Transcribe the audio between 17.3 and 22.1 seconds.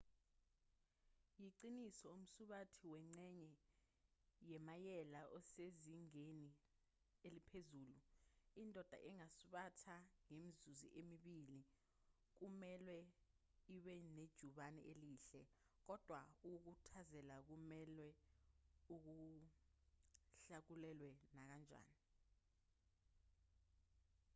kumelwe kuhlakulelwe nakanjani